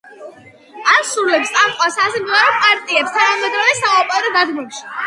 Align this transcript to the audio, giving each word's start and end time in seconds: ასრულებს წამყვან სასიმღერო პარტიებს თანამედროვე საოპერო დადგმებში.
ასრულებს 0.93 1.53
წამყვან 1.57 1.93
სასიმღერო 1.99 2.51
პარტიებს 2.65 3.17
თანამედროვე 3.21 3.81
საოპერო 3.85 4.37
დადგმებში. 4.41 4.85